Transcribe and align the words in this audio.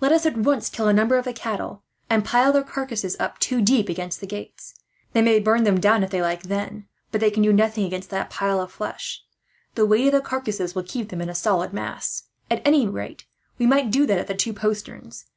Let 0.00 0.10
us 0.10 0.26
at 0.26 0.36
once 0.36 0.68
kill 0.68 0.88
a 0.88 0.92
number 0.92 1.16
of 1.16 1.24
the 1.24 1.32
cattle, 1.32 1.84
and 2.10 2.24
pile 2.24 2.52
their 2.52 2.64
carcasses 2.64 3.16
up, 3.20 3.38
two 3.38 3.62
deep, 3.62 3.88
against 3.88 4.18
the 4.20 4.26
gates. 4.26 4.74
They 5.12 5.22
may 5.22 5.38
burn 5.38 5.62
them 5.62 5.78
down 5.78 6.02
if 6.02 6.10
they 6.10 6.20
like, 6.20 6.42
then, 6.42 6.88
but 7.12 7.20
they 7.20 7.30
can 7.30 7.44
do 7.44 7.52
nothing 7.52 7.84
against 7.84 8.10
that 8.10 8.30
pile 8.30 8.58
of 8.60 8.72
flesh; 8.72 9.22
the 9.76 9.86
weight 9.86 10.06
of 10.08 10.12
the 10.12 10.22
carcasses 10.28 10.74
will 10.74 10.82
keep 10.82 11.10
them 11.10 11.20
in 11.20 11.28
a 11.28 11.36
solid 11.36 11.72
mass. 11.72 12.24
At 12.50 12.62
any 12.66 12.88
rate, 12.88 13.26
we 13.58 13.66
might 13.68 13.92
do 13.92 14.06
that 14.06 14.18
at 14.18 14.26
the 14.26 14.34
two 14.34 14.52
posterns. 14.52 15.26